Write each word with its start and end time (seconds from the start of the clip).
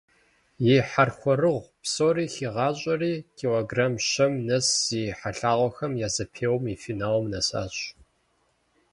И 0.73 0.77
хьэрхуэрэгъу 0.89 1.59
псори 1.81 2.25
хигъащӏэри, 2.33 3.13
килограмми 3.37 4.03
щэм 4.09 4.33
нэс 4.47 4.67
зи 4.85 5.01
хьэлъагъхэм 5.19 5.93
я 6.07 6.09
зэпеуэм 6.15 6.63
и 6.73 6.75
финалым 6.83 7.25
нэсащ. 7.31 7.75